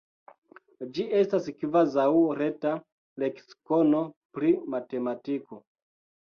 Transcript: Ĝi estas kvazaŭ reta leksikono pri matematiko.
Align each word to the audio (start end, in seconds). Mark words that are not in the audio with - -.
Ĝi 0.93 1.03
estas 1.17 1.49
kvazaŭ 1.59 2.05
reta 2.39 2.71
leksikono 3.25 4.01
pri 4.39 4.51
matematiko. 4.77 5.63